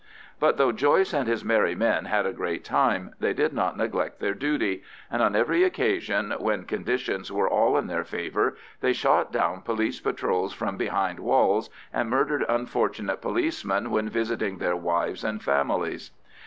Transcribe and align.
But 0.39 0.57
though 0.57 0.71
Joyce 0.71 1.13
and 1.13 1.27
his 1.27 1.45
merry 1.45 1.75
men 1.75 2.05
had 2.05 2.25
a 2.25 2.33
great 2.33 2.63
time, 2.65 3.13
they 3.19 3.33
did 3.35 3.53
not 3.53 3.77
neglect 3.77 4.19
their 4.19 4.33
duty; 4.33 4.81
and 5.11 5.21
on 5.21 5.35
every 5.35 5.63
occasion, 5.63 6.31
when 6.39 6.63
conditions 6.63 7.31
were 7.31 7.47
all 7.47 7.77
in 7.77 7.85
their 7.85 8.03
favour, 8.03 8.57
they 8.79 8.93
shot 8.93 9.31
down 9.31 9.61
police 9.61 9.99
patrols 9.99 10.53
from 10.53 10.75
behind 10.75 11.19
walls, 11.19 11.69
and 11.93 12.09
murdered 12.09 12.43
unfortunate 12.49 13.21
policemen 13.21 13.91
when 13.91 14.09
visiting 14.09 14.57
their 14.57 14.75
wives 14.75 15.23
and 15.23 15.43
families. 15.43 16.09